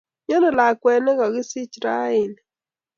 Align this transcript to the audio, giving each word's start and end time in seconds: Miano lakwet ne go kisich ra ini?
Miano 0.25 0.49
lakwet 0.57 0.99
ne 1.03 1.11
go 1.17 1.25
kisich 1.33 1.75
ra 1.83 1.95
ini? 2.23 2.41